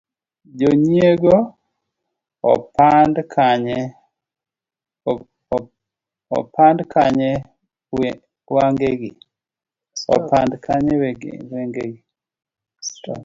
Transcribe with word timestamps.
jonyiego 0.59 1.33
opand 6.37 6.79
kanye 6.93 7.31
wangegi? 8.53 9.11